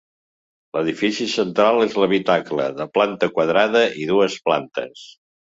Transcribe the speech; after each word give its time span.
L'edifici 0.77 1.27
central 1.33 1.81
és 1.85 1.93
l'habitacle, 2.05 2.65
de 2.81 2.89
planta 2.97 3.31
quadrada 3.37 3.85
i 4.01 4.09
dues 4.15 4.41
plantes. 4.49 5.07